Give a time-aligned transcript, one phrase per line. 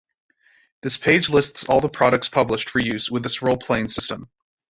[0.81, 4.31] This page lists all the products published for use with this role-playing system.